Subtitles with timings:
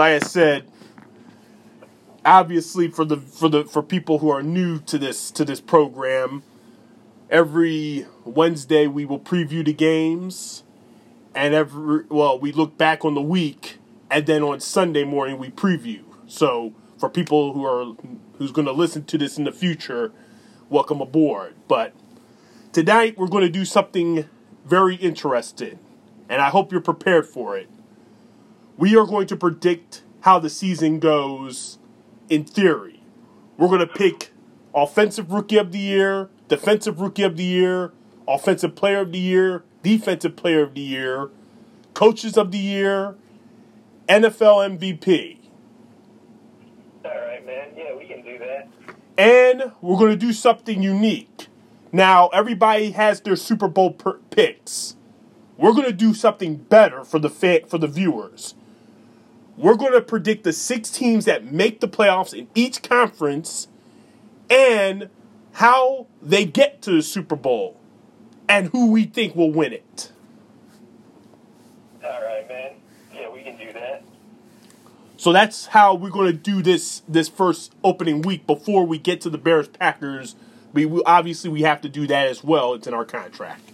[0.00, 0.64] like I said,
[2.24, 6.42] obviously for the for the for people who are new to this to this program,
[7.28, 10.64] every Wednesday we will preview the games,
[11.34, 13.76] and every well we look back on the week,
[14.10, 16.02] and then on Sunday morning we preview.
[16.26, 17.94] So for people who are
[18.38, 20.12] who's going to listen to this in the future,
[20.70, 21.56] welcome aboard.
[21.68, 21.92] But
[22.72, 24.24] tonight we're going to do something
[24.64, 25.78] very interesting,
[26.26, 27.68] and I hope you're prepared for it.
[28.80, 31.78] We are going to predict how the season goes
[32.30, 33.02] in theory.
[33.58, 34.32] We're going to pick
[34.74, 37.92] offensive rookie of the year, defensive rookie of the year,
[38.26, 41.28] offensive player of the year, defensive player of the year,
[41.92, 43.16] coaches of the year,
[44.08, 45.36] NFL MVP.
[47.04, 47.68] All right, man.
[47.76, 48.66] Yeah, we can do that.
[49.18, 51.48] And we're going to do something unique.
[51.92, 54.96] Now, everybody has their Super Bowl per- picks.
[55.58, 58.54] We're going to do something better for the fa- for the viewers.
[59.60, 63.68] We're going to predict the six teams that make the playoffs in each conference
[64.48, 65.10] and
[65.52, 67.78] how they get to the Super Bowl
[68.48, 70.12] and who we think will win it.
[72.02, 72.72] All right, man.
[73.14, 74.02] Yeah, we can do that.
[75.18, 79.20] So that's how we're going to do this this first opening week before we get
[79.20, 80.36] to the Bears Packers.
[80.72, 82.72] We, we obviously we have to do that as well.
[82.72, 83.72] It's in our contract.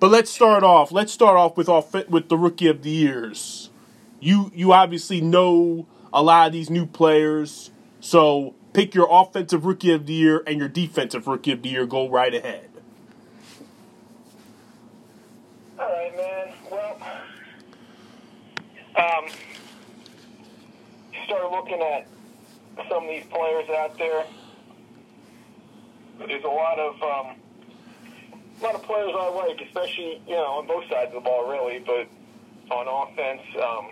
[0.00, 0.90] But let's start off.
[0.90, 3.70] Let's start off with off with the rookie of the years.
[4.22, 7.72] You you obviously know a lot of these new players.
[7.98, 11.86] So pick your offensive rookie of the year and your defensive rookie of the year.
[11.86, 12.70] Go right ahead.
[15.76, 16.54] All right, man.
[16.70, 16.96] Well,
[18.96, 19.28] um,
[21.26, 22.06] start looking at
[22.88, 24.24] some of these players out there.
[26.28, 27.36] There's a lot of um,
[28.60, 31.50] a lot of players I like, especially you know on both sides of the ball,
[31.50, 31.80] really.
[31.80, 32.06] But
[32.72, 33.88] on offense, um,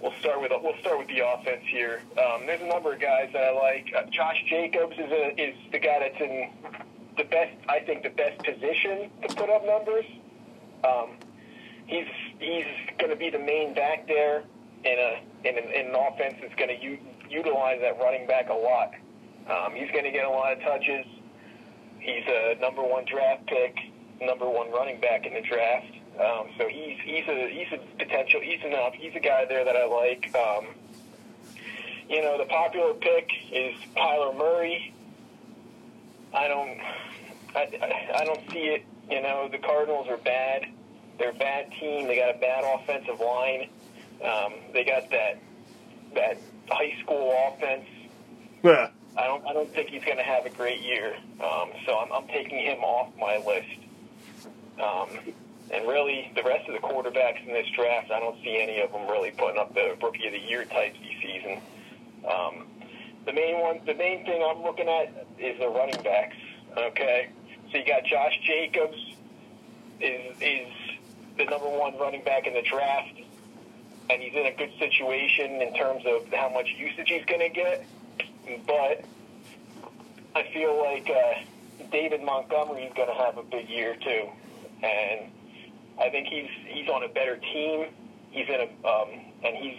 [0.00, 2.02] we'll start with we'll start with the offense here.
[2.12, 3.92] Um, there's a number of guys that I like.
[3.96, 6.50] Uh, Josh Jacobs is a, is the guy that's in
[7.16, 10.04] the best, I think, the best position to put up numbers.
[10.84, 11.16] Um,
[11.86, 12.06] he's
[12.38, 12.66] he's
[12.98, 14.44] going to be the main back there
[14.84, 18.48] in a in an, in an offense that's going to u- utilize that running back
[18.50, 18.92] a lot.
[19.50, 21.06] Um, he's going to get a lot of touches.
[21.98, 23.76] He's a number one draft pick,
[24.20, 25.97] number one running back in the draft.
[26.20, 28.40] Um, so he's he's a he's a potential.
[28.40, 28.94] He's enough.
[28.94, 30.34] He's a guy there that I like.
[30.34, 30.66] Um,
[32.08, 34.94] you know, the popular pick is Kyler Murray.
[36.34, 36.78] I don't
[37.54, 38.84] I, I, I don't see it.
[39.10, 40.66] You know, the Cardinals are bad.
[41.18, 42.06] They're a bad team.
[42.06, 43.68] They got a bad offensive line.
[44.22, 45.38] Um, they got that
[46.14, 47.86] that high school offense.
[48.62, 48.90] Yeah.
[49.16, 51.16] I don't I don't think he's going to have a great year.
[51.40, 53.68] Um, so I'm, I'm taking him off my list.
[54.80, 55.34] Um,
[55.70, 58.90] and really, the rest of the quarterbacks in this draft, I don't see any of
[58.92, 61.60] them really putting up the rookie of the year type season.
[62.26, 62.66] Um,
[63.26, 66.36] the main one, the main thing I'm looking at is the running backs.
[66.76, 67.28] Okay,
[67.70, 68.96] so you got Josh Jacobs
[70.00, 70.68] is is
[71.36, 73.20] the number one running back in the draft,
[74.08, 77.50] and he's in a good situation in terms of how much usage he's going to
[77.50, 77.84] get.
[78.66, 79.04] But
[80.34, 84.28] I feel like uh, David Montgomery is going to have a big year too,
[84.82, 85.30] and
[86.00, 87.86] I think he's he's on a better team.
[88.30, 89.08] He's in a um,
[89.44, 89.78] and he's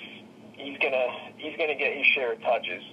[0.54, 1.08] he's gonna
[1.38, 2.84] he's gonna get his share of touches.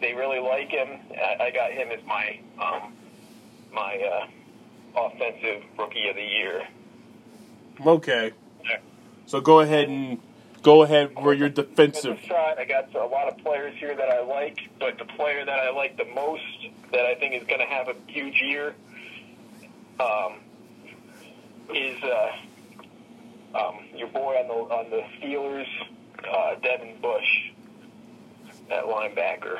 [0.00, 0.88] They really like him.
[1.12, 2.92] I, I got him as my um,
[3.72, 4.26] my uh,
[5.00, 6.68] offensive rookie of the year.
[7.84, 8.32] Okay.
[9.26, 10.18] So go ahead and
[10.62, 12.18] go ahead for your defensive.
[12.26, 15.58] Side, I got a lot of players here that I like, but the player that
[15.58, 16.42] I like the most,
[16.92, 18.74] that I think is going to have a huge year,
[20.00, 20.40] um,
[21.74, 22.30] is uh,
[23.54, 25.66] um, your boy on the on the Steelers,
[26.30, 27.50] uh, Devin Bush,
[28.68, 29.58] that linebacker,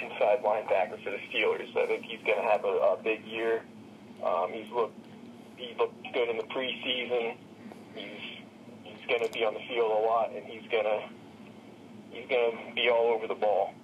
[0.00, 1.76] inside linebacker for the Steelers.
[1.76, 3.62] I think he's going to have a, a big year.
[4.24, 4.98] Um, he's looked
[5.56, 7.36] he looked good in the preseason.
[7.94, 8.44] He's
[8.84, 11.02] he's going to be on the field a lot, and he's going to
[12.10, 13.74] he's going to be all over the ball.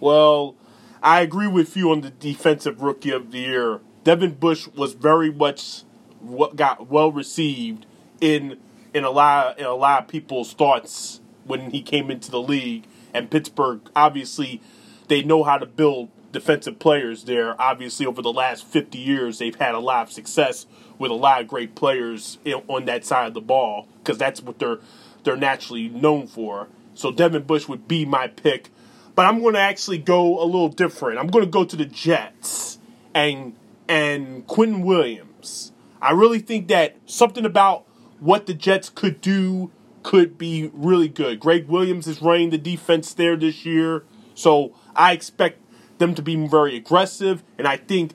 [0.00, 0.54] Well,
[1.02, 3.80] I agree with you on the defensive rookie of the year.
[4.04, 5.82] Devin Bush was very much
[6.20, 7.86] what got well received
[8.20, 8.58] in
[8.94, 12.84] in a lot in a lot of people's thoughts when he came into the league.
[13.14, 14.60] And Pittsburgh, obviously,
[15.08, 17.60] they know how to build defensive players there.
[17.60, 20.66] Obviously, over the last 50 years, they've had a lot of success
[20.98, 22.38] with a lot of great players
[22.68, 24.78] on that side of the ball because that's what they're
[25.24, 26.68] they're naturally known for.
[26.94, 28.70] So Devin Bush would be my pick,
[29.14, 31.18] but I'm going to actually go a little different.
[31.18, 32.78] I'm going to go to the Jets
[33.14, 33.54] and
[33.88, 35.72] and Quinnen Williams.
[36.00, 37.84] I really think that something about
[38.20, 39.70] what the Jets could do
[40.02, 41.40] could be really good.
[41.40, 44.04] Greg Williams is running the defense there this year,
[44.34, 45.60] so I expect
[45.98, 48.12] them to be very aggressive, and I think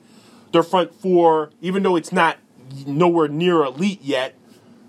[0.52, 2.38] their front four, even though it's not
[2.86, 4.34] nowhere near elite yet,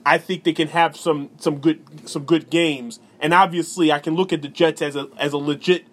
[0.06, 3.00] I think they can have some some good some good games.
[3.20, 5.86] And obviously, I can look at the Jets as a as a legit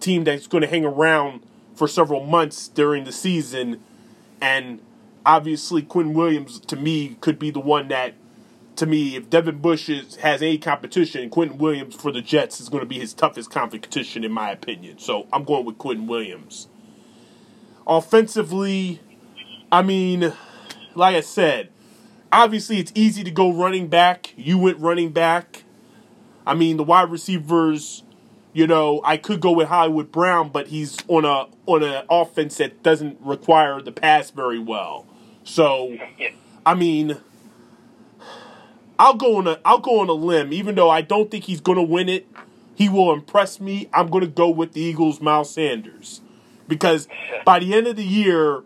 [0.00, 1.42] team that's going to hang around
[1.74, 3.82] for several months during the season.
[4.40, 4.80] And
[5.26, 8.14] obviously, Quinn Williams to me could be the one that,
[8.76, 12.68] to me, if Devin Bush is, has any competition, Quinnen Williams for the Jets is
[12.68, 14.98] going to be his toughest competition in my opinion.
[14.98, 16.68] So I'm going with Quinnen Williams.
[17.86, 19.00] Offensively,
[19.70, 20.32] I mean,
[20.94, 21.70] like I said,
[22.32, 24.32] obviously it's easy to go running back.
[24.36, 25.64] You went running back.
[26.46, 28.02] I mean, the wide receivers,
[28.52, 32.58] you know, I could go with Hollywood Brown, but he's on a on an offense
[32.58, 35.06] that doesn't require the pass very well.
[35.44, 35.96] So,
[36.66, 37.18] I mean,
[38.98, 41.60] I'll go on a I'll go on a limb, even though I don't think he's
[41.60, 42.26] going to win it.
[42.74, 43.88] He will impress me.
[43.92, 46.20] I'm going to go with the Eagles' Miles Sanders
[46.66, 47.06] because
[47.44, 48.62] by the end of the year,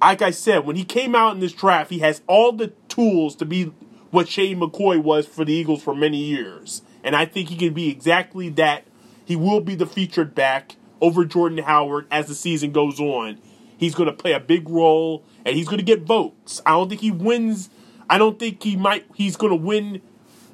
[0.00, 3.36] like I said, when he came out in this draft, he has all the tools
[3.36, 3.72] to be
[4.10, 6.82] what Shady McCoy was for the Eagles for many years.
[7.02, 8.84] And I think he can be exactly that.
[9.24, 13.38] He will be the featured back over Jordan Howard as the season goes on.
[13.76, 16.60] He's going to play a big role and he's going to get votes.
[16.64, 17.70] I don't think he wins.
[18.08, 19.06] I don't think he might.
[19.14, 20.02] He's going to win,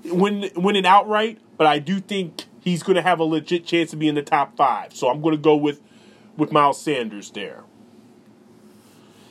[0.04, 1.38] win, win it outright.
[1.56, 4.22] But I do think he's going to have a legit chance to be in the
[4.22, 4.94] top five.
[4.94, 5.80] So I'm going to go with
[6.36, 7.64] with Miles Sanders there.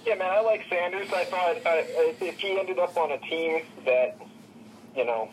[0.05, 1.07] Yeah, man, I like Sanders.
[1.13, 1.83] I thought uh,
[2.21, 4.17] if he ended up on a team that,
[4.95, 5.29] you know,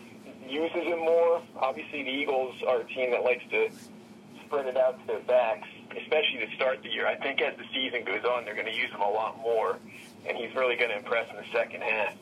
[0.48, 3.68] uses him more, obviously the Eagles are a team that likes to
[4.44, 5.68] spread it out to their backs,
[6.48, 7.06] to start the year.
[7.06, 9.78] I think as the season goes on, they're going to use him a lot more,
[10.26, 12.14] and he's really going to impress in the second half.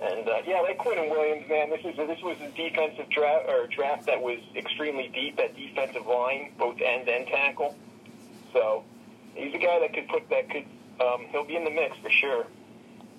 [0.00, 3.68] And uh, yeah, like Quinnen Williams, man, this is this was a defensive draft or
[3.68, 7.76] draft that was extremely deep at defensive line, both end and tackle.
[8.52, 8.82] So
[9.34, 10.64] he's a guy that could put that could
[11.00, 12.46] um, he'll be in the mix for sure.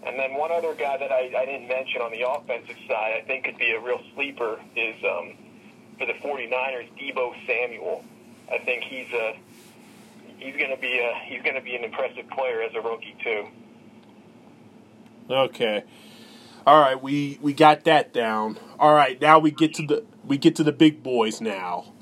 [0.05, 3.23] And then one other guy that I, I didn't mention on the offensive side, I
[3.25, 5.35] think could be a real sleeper is um,
[5.97, 8.03] for the 49ers, Deebo Samuel.
[8.51, 9.37] I think he's a
[10.37, 13.15] he's going to be a he's going to be an impressive player as a rookie
[13.23, 13.47] too.
[15.29, 15.83] Okay.
[16.65, 18.57] All right, we we got that down.
[18.79, 21.93] All right, now we get to the we get to the big boys now.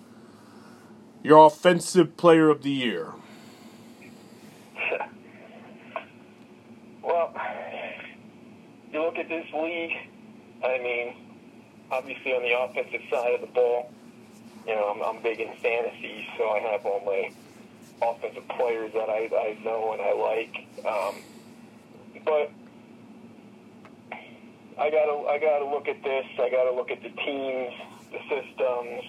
[1.23, 3.13] Your offensive player of the year.
[7.03, 7.33] Well,
[8.93, 9.91] you look at this league,
[10.63, 11.15] I mean,
[11.89, 13.91] obviously on the offensive side of the ball,
[14.67, 17.31] you know, I'm, I'm big in fantasy, so I have all my
[18.01, 20.67] offensive players that I, I know and I like.
[20.85, 21.15] Um,
[22.25, 22.51] but
[24.77, 26.25] I gotta I gotta look at this.
[26.39, 27.73] I gotta look at the teams,
[28.11, 29.03] the systems,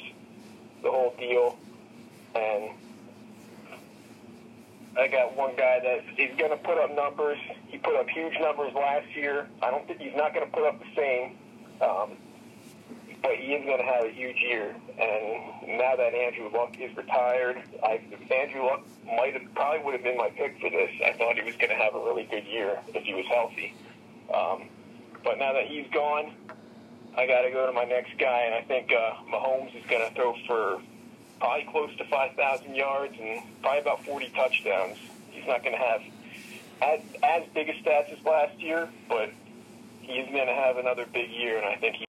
[0.83, 1.57] the whole deal,
[2.35, 2.71] and
[4.99, 7.39] I got one guy that he's to put up numbers.
[7.69, 9.49] He put up huge numbers last year.
[9.63, 11.37] I don't think he's not to put up the same,
[11.81, 12.11] um,
[13.23, 14.75] but he is going to have a huge year.
[14.99, 18.01] And now that Andrew Luck is retired, I,
[18.35, 20.91] Andrew Luck might have probably would have been my pick for this.
[21.05, 23.75] I thought he was going to have a really good year if he was healthy.
[24.35, 24.69] Um,
[25.25, 26.35] but now that he's gone,
[27.17, 30.09] I got to go to my next guy, and I think uh, Mahomes is going
[30.09, 30.81] to throw for
[31.39, 34.97] probably close to 5,000 yards and probably about 40 touchdowns.
[35.31, 36.03] He's not going to have
[36.81, 39.31] as, as big a stats as last year, but
[40.01, 42.05] he's going to have another big year, and I think he